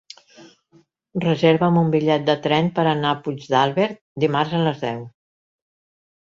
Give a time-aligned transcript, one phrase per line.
[1.25, 3.87] Reserva'm un bitllet de tren per anar a Puigdàlber
[4.25, 5.05] dimarts a les deu.